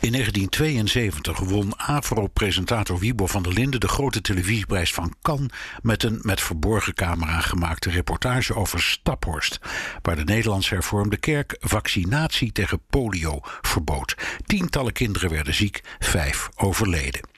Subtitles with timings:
[0.00, 6.18] In 1972 won AVRO-presentator Wiebo van der Linden de grote televisieprijs van Cannes met een
[6.22, 9.60] met verborgen camera gemaakte reportage over Staphorst,
[10.02, 14.14] waar de Nederlands hervormde kerk vaccinatie tegen polio verbood.
[14.46, 17.29] Tientallen kinderen werden ziek, vijf overleden.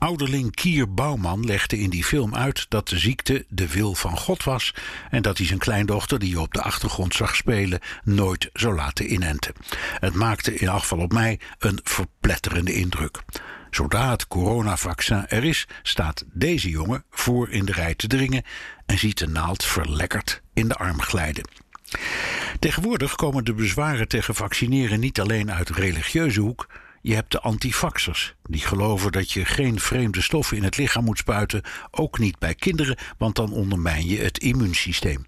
[0.00, 4.44] Ouderling Kier Bouwman legde in die film uit dat de ziekte de wil van God
[4.44, 4.74] was
[5.10, 9.12] en dat hij zijn kleindochter, die je op de achtergrond zag spelen, nooit zou laten
[9.12, 9.54] inenten.
[9.98, 13.22] Het maakte in afval op mij een verpletterende indruk.
[13.70, 18.42] Zodra het coronavaccin er is, staat deze jongen voor in de rij te dringen
[18.86, 21.48] en ziet de naald verlekkerd in de arm glijden.
[22.58, 26.66] Tegenwoordig komen de bezwaren tegen vaccineren niet alleen uit religieuze hoek,
[27.00, 31.18] je hebt de antifaxers, die geloven dat je geen vreemde stoffen in het lichaam moet
[31.18, 35.26] spuiten, ook niet bij kinderen, want dan ondermijn je het immuunsysteem.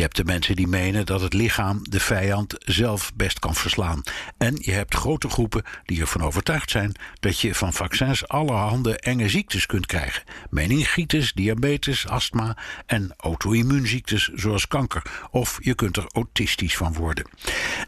[0.00, 4.02] Je hebt de mensen die menen dat het lichaam de vijand zelf best kan verslaan.
[4.38, 9.28] En je hebt grote groepen die ervan overtuigd zijn dat je van vaccins allerhande enge
[9.28, 15.02] ziektes kunt krijgen: meningitis, diabetes, astma en auto-immuunziektes zoals kanker.
[15.30, 17.28] Of je kunt er autistisch van worden.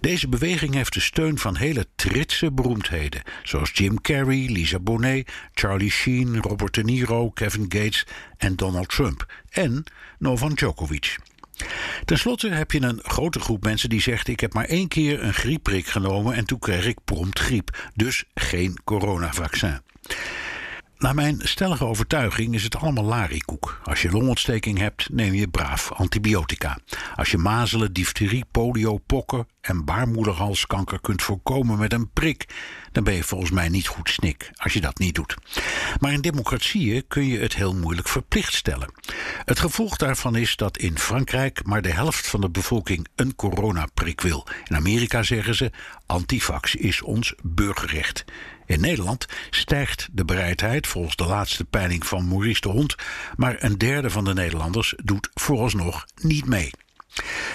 [0.01, 5.91] Deze beweging heeft de steun van hele tritse beroemdheden, zoals Jim Carrey, Lisa Bonet, Charlie
[5.91, 9.27] Sheen, Robert De Niro, Kevin Gates en Donald Trump.
[9.51, 9.85] En
[10.19, 11.17] Novan Djokovic.
[12.05, 15.23] Ten slotte heb je een grote groep mensen die zegt: Ik heb maar één keer
[15.23, 17.91] een griepprik genomen en toen kreeg ik prompt griep.
[17.95, 19.81] Dus geen coronavaccin.
[21.03, 23.81] Naar mijn stellige overtuiging is het allemaal larikoek.
[23.85, 26.79] Als je longontsteking hebt, neem je braaf antibiotica.
[27.17, 32.47] Als je mazelen, difterie, polio, pokken en baarmoederhalskanker kunt voorkomen met een prik,
[32.93, 35.35] dan ben je volgens mij niet goed snik als je dat niet doet.
[36.01, 38.93] Maar in democratieën kun je het heel moeilijk verplicht stellen.
[39.45, 44.21] Het gevolg daarvan is dat in Frankrijk maar de helft van de bevolking een coronaprik
[44.21, 44.47] wil.
[44.65, 45.71] In Amerika zeggen ze:
[46.07, 48.25] antivax is ons burgerrecht.
[48.67, 52.95] In Nederland stijgt de bereidheid volgens de laatste peiling van Maurice de Hond,
[53.37, 56.71] maar een derde van de Nederlanders doet vooralsnog niet mee.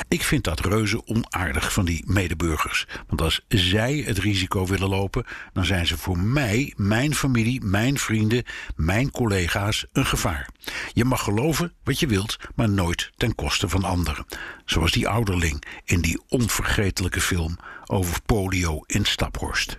[0.07, 2.85] Ik vind dat reuze onaardig van die medeburgers.
[3.07, 7.97] Want als zij het risico willen lopen, dan zijn ze voor mij, mijn familie, mijn
[7.97, 8.44] vrienden,
[8.75, 10.50] mijn collega's een gevaar.
[10.94, 14.25] Je mag geloven wat je wilt, maar nooit ten koste van anderen.
[14.66, 19.78] Zoals die ouderling in die onvergetelijke film over polio in Staphorst.